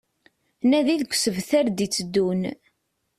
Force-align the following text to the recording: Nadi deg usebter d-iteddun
Nadi 0.69 0.95
deg 1.01 1.11
usebter 1.13 1.65
d-iteddun 1.69 2.41